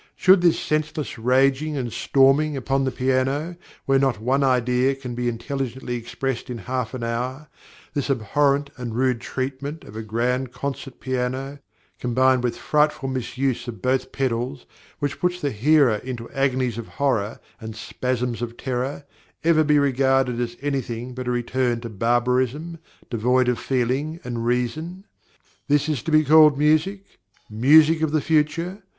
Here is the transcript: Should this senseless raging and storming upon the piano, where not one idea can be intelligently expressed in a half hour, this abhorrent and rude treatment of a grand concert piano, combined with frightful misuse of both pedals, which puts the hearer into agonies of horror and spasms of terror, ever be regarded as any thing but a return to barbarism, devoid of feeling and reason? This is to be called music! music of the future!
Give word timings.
Should 0.15 0.41
this 0.41 0.59
senseless 0.59 1.19
raging 1.19 1.77
and 1.77 1.93
storming 1.93 2.57
upon 2.57 2.85
the 2.85 2.89
piano, 2.91 3.55
where 3.85 3.99
not 3.99 4.19
one 4.19 4.43
idea 4.43 4.95
can 4.95 5.13
be 5.13 5.27
intelligently 5.29 5.95
expressed 5.95 6.49
in 6.49 6.57
a 6.57 6.61
half 6.63 6.95
hour, 6.99 7.49
this 7.93 8.09
abhorrent 8.09 8.71
and 8.77 8.95
rude 8.95 9.21
treatment 9.21 9.83
of 9.83 9.95
a 9.95 10.01
grand 10.01 10.51
concert 10.51 10.99
piano, 10.99 11.59
combined 11.99 12.43
with 12.43 12.57
frightful 12.57 13.09
misuse 13.09 13.67
of 13.67 13.83
both 13.83 14.11
pedals, 14.11 14.65
which 14.97 15.19
puts 15.19 15.39
the 15.39 15.51
hearer 15.51 15.97
into 15.97 16.27
agonies 16.31 16.79
of 16.79 16.87
horror 16.97 17.39
and 17.59 17.75
spasms 17.75 18.41
of 18.41 18.57
terror, 18.57 19.05
ever 19.43 19.63
be 19.63 19.77
regarded 19.77 20.39
as 20.41 20.57
any 20.63 20.81
thing 20.81 21.13
but 21.13 21.27
a 21.27 21.31
return 21.31 21.79
to 21.81 21.89
barbarism, 21.89 22.79
devoid 23.11 23.47
of 23.47 23.59
feeling 23.59 24.19
and 24.23 24.47
reason? 24.47 25.03
This 25.67 25.87
is 25.87 26.01
to 26.01 26.11
be 26.11 26.25
called 26.25 26.57
music! 26.57 27.05
music 27.51 28.01
of 28.01 28.09
the 28.09 28.21
future! 28.21 28.81